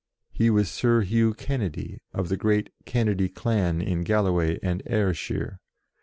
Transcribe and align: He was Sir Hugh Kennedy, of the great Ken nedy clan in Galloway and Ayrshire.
He 0.31 0.49
was 0.49 0.67
Sir 0.71 1.01
Hugh 1.01 1.35
Kennedy, 1.35 1.99
of 2.11 2.29
the 2.29 2.35
great 2.35 2.71
Ken 2.85 3.05
nedy 3.07 3.31
clan 3.31 3.83
in 3.83 4.01
Galloway 4.03 4.57
and 4.63 4.81
Ayrshire. 4.87 5.59